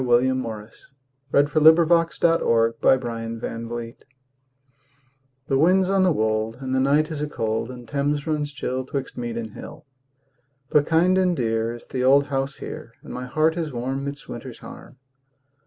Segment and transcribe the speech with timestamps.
[0.03, 0.87] William Morris
[1.31, 2.81] Inscription for an Old
[3.59, 3.95] Bed
[5.47, 8.83] THE wind's on the wold And the night is a cold, And Thames runs chill
[8.83, 9.85] 'Twixt mead and hill.
[10.71, 14.27] But kind and dear Is the old house here And my heart is warm Midst
[14.27, 14.97] winter's harm.